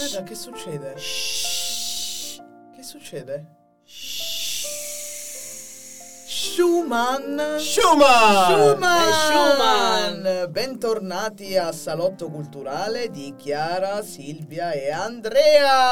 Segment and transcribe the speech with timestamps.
[0.00, 0.94] Raga, che succede?
[0.94, 3.44] Che succede?
[6.24, 7.38] Schumann!
[7.58, 8.78] Schumann!
[8.78, 9.12] Schumann!
[9.12, 10.50] Schumann!
[10.50, 15.82] Bentornati a Salotto Culturale di Chiara, Silvia e Andrea!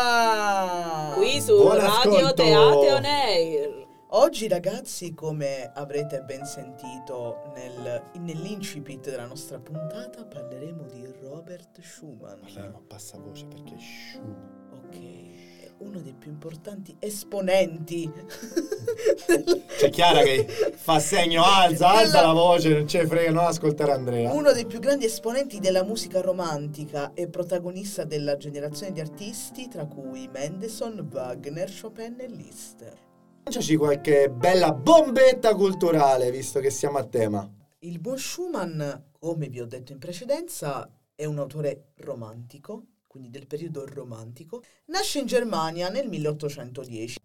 [1.14, 2.32] Qui su Buon Radio ascolto!
[2.32, 3.77] Teate On Air.
[4.12, 12.41] Oggi ragazzi, come avrete ben sentito nel, nell'incipit della nostra puntata, parleremo di Robert Schumann.
[12.41, 14.87] Parliamo a bassa voce perché Schumann.
[14.87, 18.10] Ok, è uno dei più importanti esponenti.
[19.77, 24.32] C'è Chiara che fa segno alza, alza la voce, non ne frega, non ascoltare Andrea.
[24.32, 29.84] Uno dei più grandi esponenti della musica romantica e protagonista della generazione di artisti tra
[29.84, 33.06] cui Mendelssohn, Wagner, Chopin e Liszt.
[33.48, 37.51] Lanciaci qualche bella bombetta culturale, visto che siamo a tema.
[37.79, 38.83] Il buon Schumann,
[39.19, 44.63] come vi ho detto in precedenza, è un autore romantico, quindi del periodo romantico.
[44.88, 47.18] Nasce in Germania nel 1810.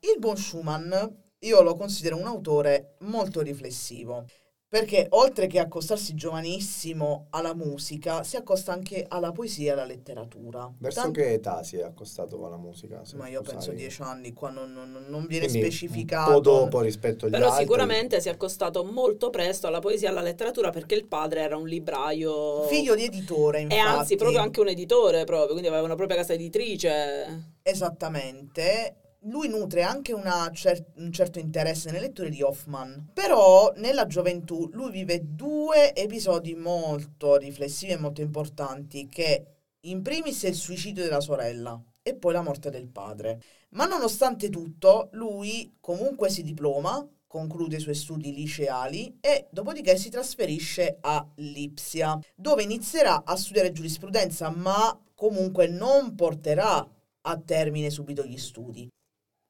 [0.00, 0.92] Il buon Schumann
[1.38, 4.26] io lo considero un autore molto riflessivo,
[4.70, 10.70] perché oltre che accostarsi giovanissimo alla musica, si accosta anche alla poesia e alla letteratura.
[10.78, 13.00] Verso Tan- che età si è accostato alla musica?
[13.14, 13.76] Ma io penso sai?
[13.76, 16.28] dieci anni, qua non, non- non viene Quindi specificato.
[16.28, 17.62] Un po' dopo rispetto agli Però altri.
[17.62, 21.56] sicuramente si è accostato molto presto alla poesia e alla letteratura perché il padre era
[21.56, 22.64] un libraio.
[22.64, 23.80] Figlio di editore, infatti.
[23.80, 27.54] E anzi, proprio anche un editore, proprio, quindi aveva una propria casa editrice.
[27.62, 28.96] Esattamente.
[29.22, 30.14] Lui nutre anche
[30.52, 33.10] cer- un certo interesse nelle letture di Hoffman.
[33.12, 39.44] Però nella gioventù lui vive due episodi molto riflessivi e molto importanti che
[39.80, 43.40] in primis è il suicidio della sorella e poi la morte del padre.
[43.70, 50.10] Ma nonostante tutto, lui comunque si diploma, conclude i suoi studi liceali e dopodiché si
[50.10, 56.88] trasferisce a Lipsia, dove inizierà a studiare giurisprudenza, ma comunque non porterà
[57.20, 58.88] a termine subito gli studi.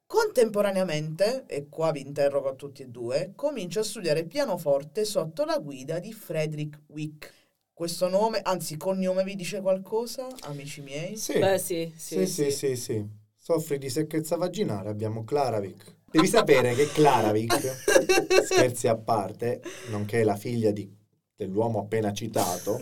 [0.08, 5.58] Contemporaneamente, e qua vi interrogo a tutti e due, comincia a studiare pianoforte sotto la
[5.58, 7.30] guida di Friedrich Wick.
[7.74, 11.14] Questo nome, anzi cognome vi dice qualcosa, amici miei?
[11.14, 11.38] Sì.
[11.38, 12.26] Beh, sì, Sì, sì.
[12.26, 13.06] sì, sì, sì.
[13.36, 15.96] Soffri di secchezza vaginale, abbiamo Claravic.
[16.10, 17.66] Devi sapere che Claravic,
[18.46, 20.90] scherzi a parte, nonché la figlia di-
[21.36, 22.80] dell'uomo appena citato,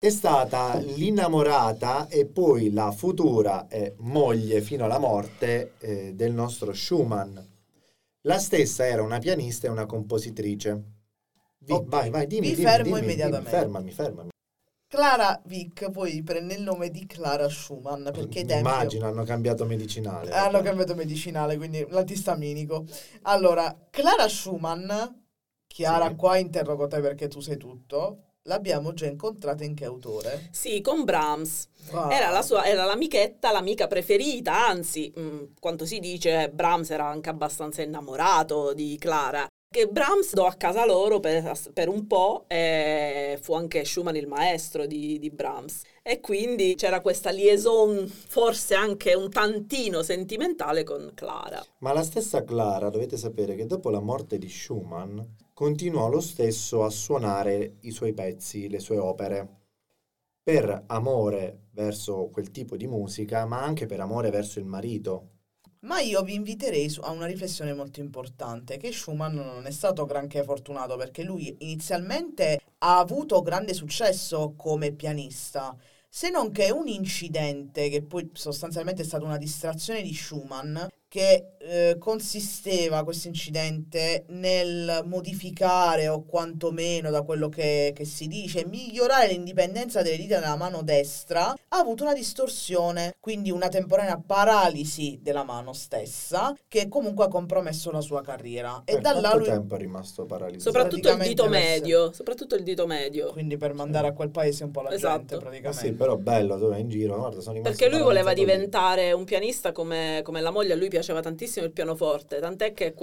[0.00, 6.72] è stata l'innamorata e poi la futura eh, moglie fino alla morte eh, del nostro
[6.72, 7.36] Schumann.
[8.22, 10.82] La stessa era una pianista e una compositrice.
[11.58, 13.50] Vi- Ok, Vai, vai, dimmi, vi dimmi, fermo dimmi, dimmi, immediatamente.
[13.50, 14.28] fermami, fermami.
[14.86, 19.64] Clara Wick poi prende il nome di Clara Schumann perché ai tempi Immagino, hanno cambiato
[19.66, 20.30] medicinale.
[20.30, 22.86] hanno cambiato medicinale, quindi l'antistaminico.
[23.22, 24.90] Allora, Clara Schumann,
[25.66, 26.14] Chiara, Sì.
[26.14, 28.22] qua interrogo te perché tu sai tutto.
[28.48, 30.48] L'abbiamo già incontrata in che autore?
[30.52, 31.68] Sì, con Brahms.
[31.90, 32.08] Ah.
[32.10, 37.28] Era, la sua, era l'amichetta, l'amica preferita, anzi, mh, quanto si dice, Brahms era anche
[37.28, 39.46] abbastanza innamorato di Clara.
[39.70, 44.26] Che Brahms andò a casa loro per, per un po' e fu anche Schumann il
[44.26, 45.82] maestro di, di Brahms.
[46.02, 51.62] E quindi c'era questa liaison, forse anche un tantino sentimentale con Clara.
[51.80, 55.20] Ma la stessa Clara, dovete sapere che dopo la morte di Schumann
[55.52, 59.56] continuò lo stesso a suonare i suoi pezzi, le sue opere,
[60.42, 65.37] per amore verso quel tipo di musica, ma anche per amore verso il marito.
[65.80, 70.42] Ma io vi inviterei a una riflessione molto importante, che Schumann non è stato granché
[70.42, 75.76] fortunato perché lui inizialmente ha avuto grande successo come pianista,
[76.08, 80.78] se non che un incidente, che poi sostanzialmente è stata una distrazione di Schumann,
[81.08, 88.64] che eh, consisteva questo incidente nel modificare o quantomeno da quello che, che si dice
[88.66, 95.18] migliorare l'indipendenza delle dita della mano destra ha avuto una distorsione quindi una temporanea paralisi
[95.22, 99.44] della mano stessa che comunque ha compromesso la sua carriera e per da là lui
[99.44, 100.70] tempo è rimasto paralizzato?
[100.76, 103.30] Soprattutto il dito medio, soprattutto il dito medio.
[103.32, 105.16] quindi per mandare a quel paese un po' la Esatto.
[105.18, 108.32] gente Ah praticamente sì, però bello, dove in giro, guarda, sono rimasto Perché lui voleva
[108.32, 108.56] paralizzato lì.
[108.58, 112.94] diventare un pianista come, come la moglie, a lui piaceva tantissimo il pianoforte, tant'è che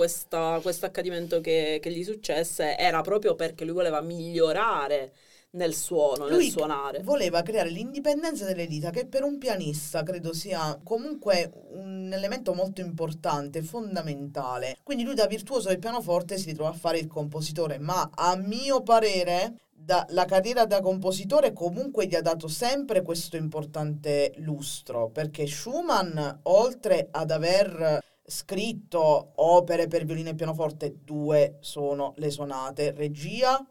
[0.62, 5.12] questo accadimento che, che gli successe era proprio perché lui voleva migliorare
[5.52, 7.02] nel suono, Lui nel suonare.
[7.04, 12.82] voleva creare l'indipendenza delle dita che per un pianista credo sia comunque un elemento molto
[12.82, 14.78] importante, fondamentale.
[14.84, 18.82] Quindi lui da virtuoso del pianoforte si ritrova a fare il compositore, ma a mio
[18.82, 25.46] parere da- la carriera da compositore comunque gli ha dato sempre questo importante lustro, perché
[25.48, 33.64] Schumann, oltre ad aver scritto opere per violino e pianoforte, due sono le sonate, regia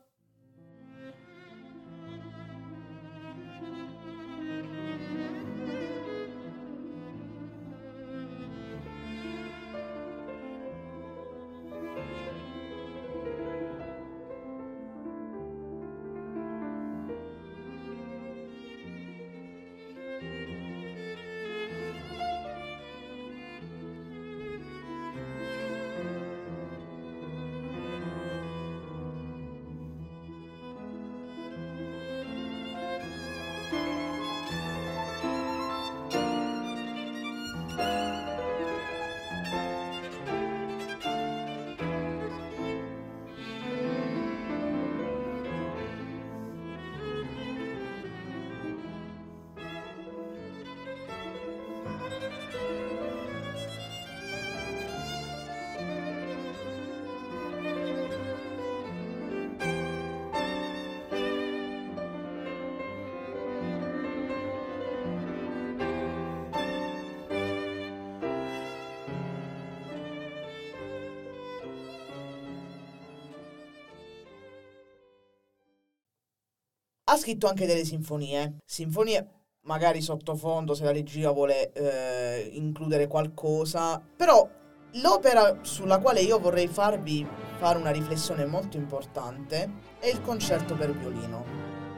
[77.15, 79.25] Ha scritto anche delle sinfonie, sinfonie
[79.67, 84.49] magari sottofondo se la regia vuole eh, includere qualcosa, però
[84.95, 87.25] l'opera sulla quale io vorrei farvi
[87.59, 89.71] fare una riflessione molto importante
[90.01, 91.45] è il concerto per violino.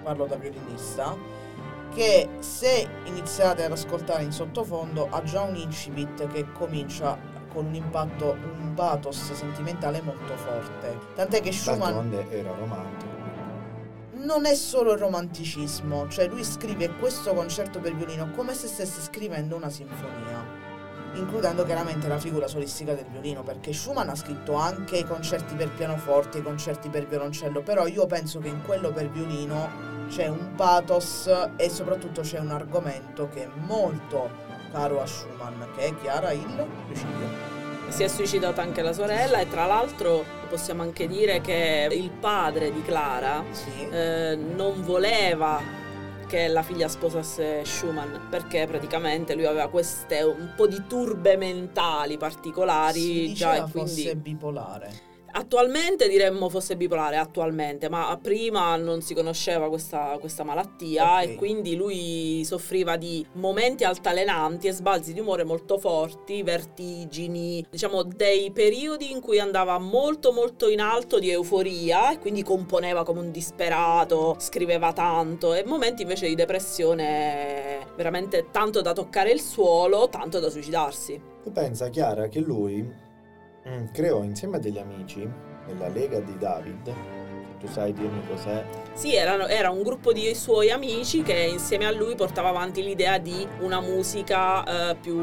[0.02, 1.16] Parlo da violinista
[1.94, 7.18] che se iniziate ad ascoltare in sottofondo ha già un incipit che comincia
[7.54, 10.98] con un impatto, un pathos sentimentale molto forte.
[11.14, 13.15] Tant'è che Schumann D'altronde era romantico.
[14.16, 19.00] Non è solo il romanticismo, cioè lui scrive questo concerto per violino come se stesse
[19.02, 20.44] scrivendo una sinfonia,
[21.14, 25.70] includendo chiaramente la figura solistica del violino, perché Schumann ha scritto anche i concerti per
[25.70, 30.54] pianoforte, i concerti per violoncello, però io penso che in quello per violino c'è un
[30.54, 34.30] pathos e soprattutto c'è un argomento che è molto
[34.72, 37.55] caro a Schumann, che è chiara il suicidio.
[37.88, 42.72] Si è suicidata anche la sorella e tra l'altro possiamo anche dire che il padre
[42.72, 43.88] di Clara Sì.
[43.90, 45.60] eh, non voleva
[46.26, 52.16] che la figlia sposasse Schumann perché praticamente lui aveva queste un po' di turbe mentali
[52.16, 55.05] particolari si già e quindi fosse bipolare.
[55.38, 61.22] Attualmente diremmo fosse bipolare attualmente ma prima non si conosceva questa, questa malattia Ok.
[61.28, 68.02] e quindi lui soffriva di momenti altalenanti e sbalzi di umore molto forti vertigini diciamo
[68.02, 73.20] dei periodi in cui andava molto molto in alto di euforia e quindi componeva come
[73.20, 80.08] un disperato scriveva tanto e momenti invece di depressione veramente tanto da toccare il suolo
[80.08, 83.04] tanto da suicidarsi Tu pensa, Chiara, che lui
[83.68, 85.28] mm, creò insieme a degli amici
[85.66, 86.92] nella Lega di David,
[87.58, 88.64] tu sai dirmi cos'è?
[88.94, 93.18] Sì, erano- era un gruppo di suoi amici che insieme a lui portava avanti l'idea
[93.18, 95.16] di una musica eh, più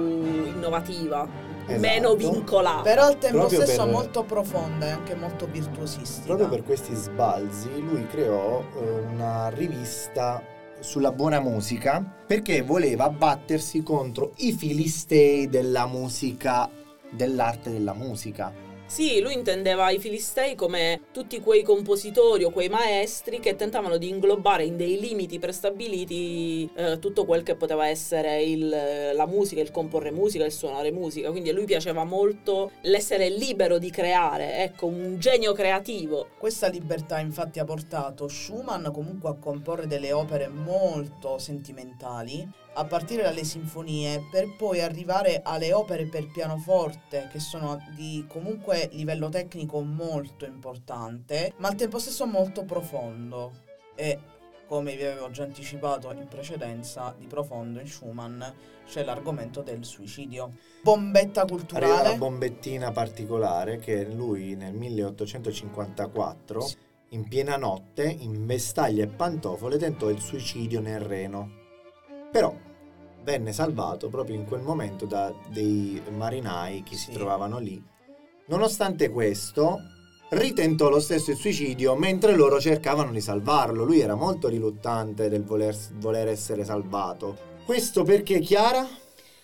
[0.48, 1.28] innovativa,
[1.66, 1.80] Esatto.
[1.80, 2.82] meno vincolata.
[2.82, 6.26] Però al tempo Proprio stesso per- molto profonda e anche molto virtuosistica.
[6.26, 10.44] Proprio per questi sbalzi lui creò eh, una rivista
[10.82, 16.70] sulla buona musica perché voleva battersi contro i filistei della musica,
[17.16, 18.72] dell'arte della musica.
[18.86, 24.08] Sì, lui intendeva i Filistei come tutti quei compositori o quei maestri che tentavano di
[24.10, 28.70] inglobare in dei limiti prestabiliti eh, tutto quel che poteva essere il-
[29.14, 31.32] la musica, il comporre musica, il suonare musica.
[31.32, 36.28] Quindi a lui piaceva molto l'essere libero di creare, ecco, un genio creativo.
[36.38, 43.24] Questa libertà infatti ha portato Schumann comunque a comporre delle opere molto sentimentali, a partire
[43.24, 49.82] dalle sinfonie, per poi arrivare alle opere per pianoforte, che sono di comunque livello tecnico
[49.82, 53.52] molto importante, ma al tempo stesso molto profondo.
[53.96, 54.20] E
[54.66, 58.42] come vi avevo già anticipato in precedenza, di profondo in Schumann
[58.88, 60.52] c'è l'argomento del suicidio.
[60.82, 62.10] Bombetta Arriva culturale.
[62.10, 66.70] una bombettina particolare che lui nel 1854,
[67.10, 71.62] in piena notte, in vestaglie e pantofole, tentò il suicidio nel Reno.
[72.34, 72.52] Però
[73.22, 77.12] venne salvato proprio in quel momento da dei marinai che si Sì.
[77.12, 77.82] trovavano lì.
[78.48, 79.80] Nonostante questo,
[80.30, 83.84] ritentò lo stesso il suicidio mentre loro cercavano di salvarlo.
[83.84, 87.38] Lui era molto riluttante del voler, voler essere salvato.
[87.66, 88.86] Questo perché Chiara?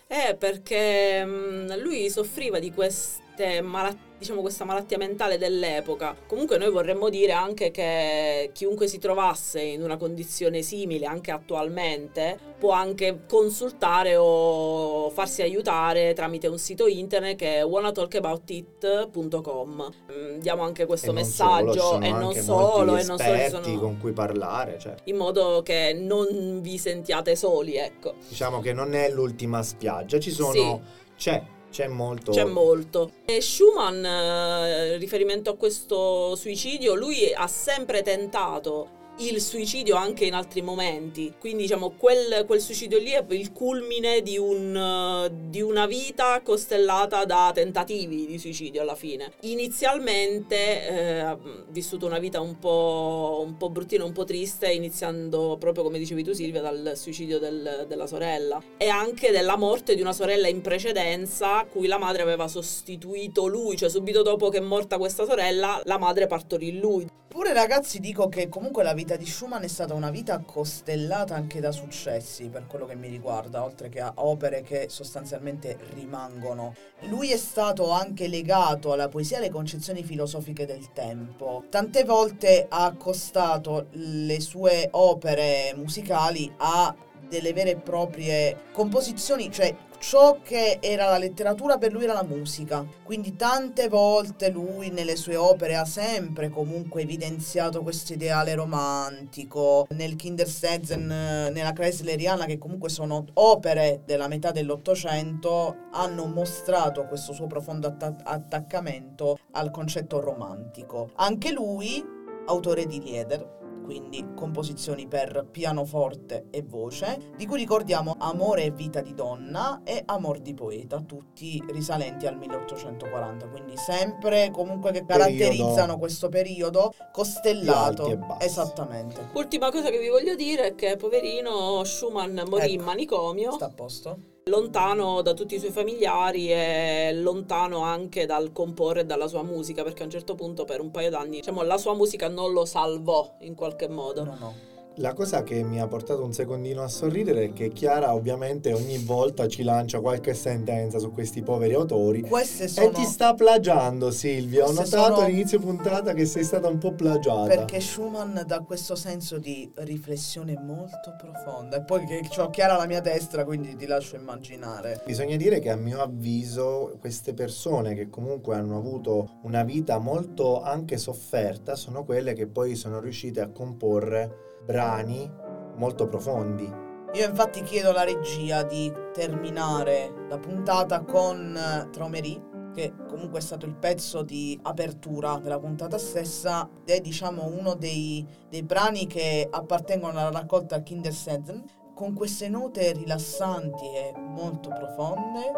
[0.08, 6.14] Eh, perché mm, lui soffriva di queste malattie, diciamo questa malattia mentale dell'epoca.
[6.28, 12.38] Comunque noi vorremmo dire anche che chiunque si trovasse in una condizione simile, anche attualmente,
[12.60, 19.90] può anche consultare o farsi aiutare tramite un sito internet che è wannatalkaboutit.com.
[20.12, 23.98] Mm, Diamo anche questo E messaggio solo, e non solo, e non solo sono- con
[24.00, 28.16] cui parlare, cioè, in modo che non vi sentiate soli, ecco.
[28.28, 30.78] diciamo che non è l'ultima spiaggia, ci sono Sì.
[31.18, 33.12] c'è c'è molto C'è molto.
[33.26, 40.34] E Schumann, eh, riferimento a questo suicidio, lui ha sempre tentato il suicidio anche in
[40.34, 41.34] altri momenti.
[41.40, 47.26] Quindi, diciamo, quel, quel suicidio lì è il culmine di, un, di una vita costellata
[47.26, 49.32] da tentativi di suicidio alla fine.
[49.42, 51.38] Inizialmente eh, ha
[51.70, 56.24] vissuto una vita un po', un po' bruttina, un po' triste, iniziando proprio come dicevi
[56.24, 60.62] tu Silvia dal suicidio del- della sorella e anche della morte di una sorella in
[60.62, 65.82] precedenza cui la madre aveva sostituito lui, cioè subito dopo che è morta questa sorella
[65.86, 67.08] la madre partorì lui.
[67.30, 71.60] Pure ragazzi dico che comunque la vita di Schumann è stata una vita costellata anche
[71.60, 76.74] da successi per quello che mi riguarda, oltre che a opere che sostanzialmente rimangono.
[77.02, 81.66] Lui è stato anche legato alla poesia e alle concezioni filosofiche del tempo.
[81.70, 86.96] Tante volte ha accostato le sue opere musicali a
[87.28, 92.24] delle vere e proprie composizioni, cioè ciò che era la letteratura per lui era la
[92.24, 92.86] musica.
[93.04, 99.86] Quindi tante volte lui nelle sue opere ha sempre comunque evidenziato questo ideale romantico.
[99.92, 107.48] Nel Kindersätzen, nella Chrysleriana, che comunque sono opere della metà dell'Ottocento, hanno mostrato questo suo
[107.48, 111.10] profondo atta- attaccamento al concetto romantico.
[111.16, 112.04] Anche lui,
[112.46, 113.58] autore di Lieder,
[113.90, 120.04] quindi composizioni per pianoforte e voce, di cui ricordiamo Amore e vita di donna e
[120.06, 125.98] Amor di poeta, tutti risalenti al 1840, quindi sempre comunque che caratterizzano Periodo.
[125.98, 128.38] questo periodo costellato.
[128.40, 129.30] Esattamente.
[129.34, 132.90] Ultima cosa che vi voglio dire è che poverino Schumann morì in Ecco.
[132.90, 134.18] manicomio, Sta a posto?
[134.50, 140.02] Lontano da tutti i suoi familiari e lontano anche dal comporre dalla sua musica, perché
[140.02, 143.36] a un certo punto per un paio d'anni, diciamo, la sua musica non lo salvò
[143.40, 144.24] in qualche modo.
[144.26, 144.54] No, no.
[145.00, 148.98] La cosa che mi ha portato un secondino a sorridere è che Chiara ovviamente ogni
[148.98, 152.20] volta ci lancia qualche sentenza su questi poveri autori.
[152.20, 152.90] Queste sono...
[152.90, 156.92] E ti sta plagiando Silvia, ho notato sono- all'inizio puntata che sei stata un po'
[156.92, 157.48] plagiata.
[157.48, 161.78] Perché Schumann dà questo senso di riflessione molto profonda.
[161.78, 165.02] E poi che ho chiara la mia destra, quindi ti lascio immaginare.
[165.06, 170.62] Bisogna dire che a mio avviso queste persone che comunque hanno avuto una vita molto
[170.62, 175.30] anche sofferta sono quelle che poi sono riuscite a comporre brani
[175.76, 176.88] molto profondi.
[177.14, 182.40] Io infatti chiedo alla regia di terminare la puntata con eh, Tromery,
[182.72, 188.24] che comunque è stato il pezzo di apertura della puntata stessa, è diciamo uno dei,
[188.48, 191.64] dei brani che appartengono alla raccolta Kindersätzen,
[191.96, 195.52] con queste note rilassanti e molto profonde.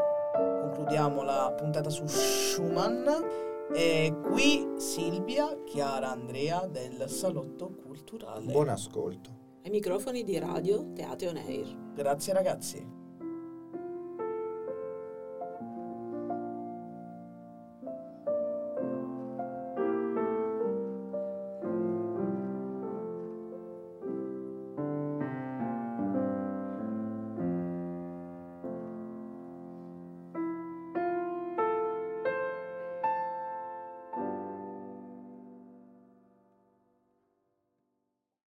[0.61, 3.05] Concludiamo la puntata su Schumann.
[3.73, 8.51] E qui Silvia, Chiara, Andrea del Salotto Culturale.
[8.51, 9.29] Buon ascolto.
[9.63, 11.93] Ai microfoni di radio Teatro On Air.
[11.93, 13.00] Grazie ragazzi.